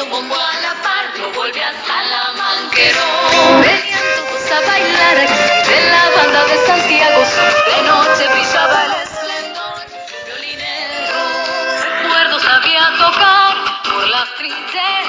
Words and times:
Teniendo 0.00 0.16
un 0.16 0.28
bombo 0.28 0.34
a 0.34 0.60
la 0.62 0.82
par, 0.82 1.18
lo 1.18 1.30
volví 1.32 1.60
a 1.60 1.72
salamanquero. 1.86 3.04
Venían 3.60 4.02
todos 4.16 4.50
a 4.50 4.60
bailar 4.66 5.18
aquí 5.18 5.42
de 5.68 5.90
la 5.90 6.04
banda 6.16 6.44
de 6.46 6.56
Santiago. 6.66 7.20
De 7.66 7.82
noche 7.82 8.28
brillaba 8.32 8.84
el 8.86 8.92
esplendor 8.92 9.84
violinero. 10.24 11.20
Recuerdo 12.02 12.40
sabía 12.40 12.84
tocar 12.98 13.54
por 13.84 14.08
las 14.08 14.34
trincheras. 14.36 14.99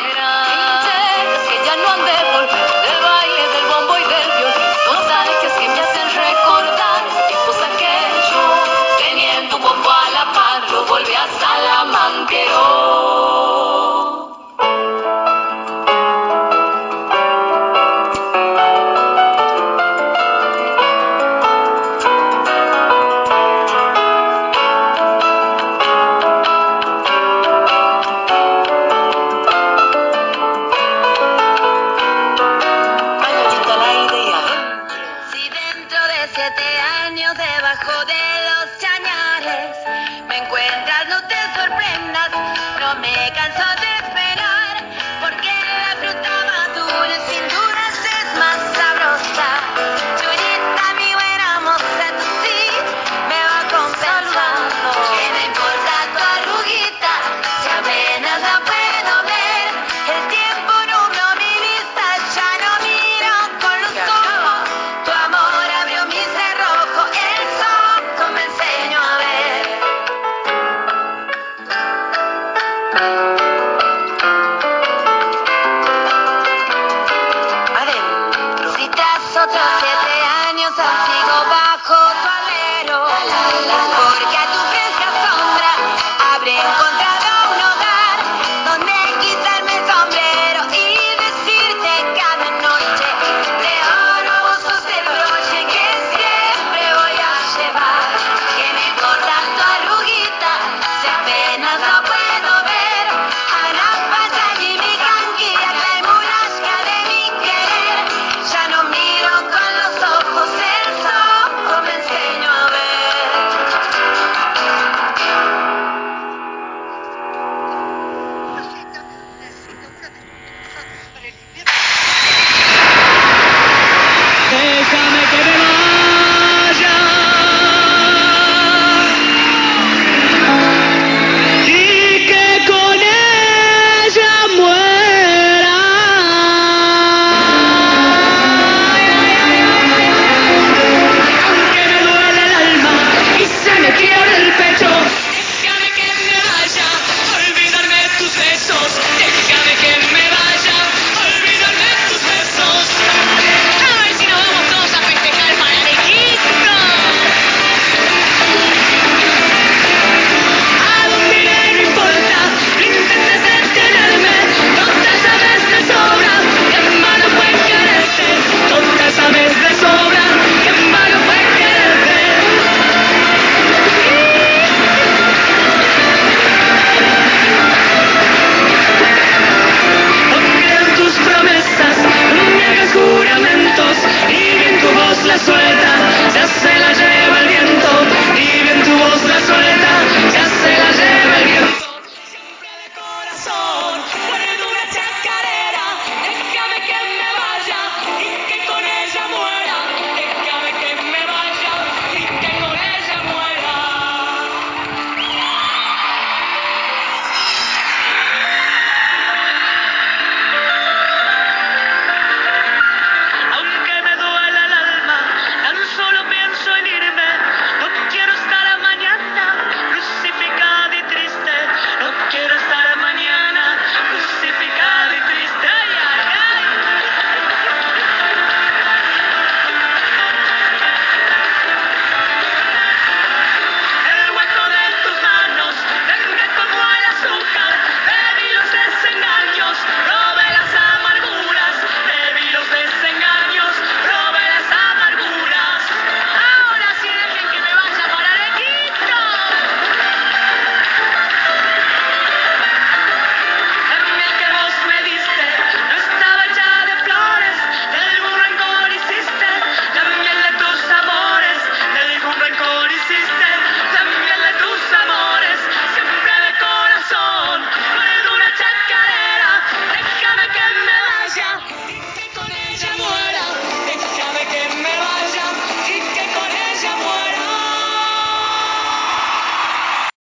canción 43.33 43.75
de 43.81 43.90